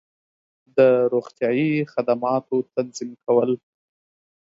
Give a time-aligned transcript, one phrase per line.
[0.77, 0.79] د
[1.13, 3.51] روغتیایی خدماتو تنظیم کول